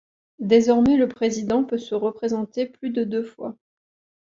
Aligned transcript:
Désormais 0.39 0.97
le 0.97 1.07
président 1.07 1.63
peut 1.63 1.77
se 1.77 1.93
représenter 1.93 2.65
plus 2.65 2.89
de 2.89 3.03
deux 3.03 3.23
fois. 3.23 3.55